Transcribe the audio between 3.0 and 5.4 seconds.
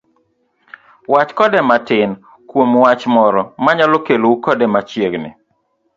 moro mayalo kelou kode machiegni.